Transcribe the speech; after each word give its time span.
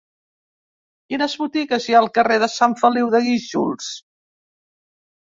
Quines 1.11 1.33
botigues 1.41 1.85
hi 1.89 1.95
ha 1.97 1.99
al 1.99 2.09
carrer 2.15 2.37
de 2.43 2.47
Sant 2.53 2.73
Feliu 2.79 3.11
de 3.17 3.21
Guíxols? 3.27 3.91